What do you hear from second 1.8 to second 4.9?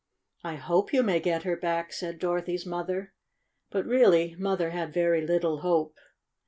said Dorothy 's mother. But really Mother